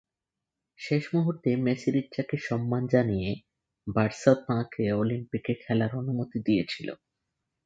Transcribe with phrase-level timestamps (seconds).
[0.79, 3.29] শেষ মুহূর্তে মেসির ইচ্ছাকে সম্মান জানিয়ে
[3.87, 6.87] বার্সা তাঁকে অলিম্পিকে খেলার অনুমতি দিয়েছিল।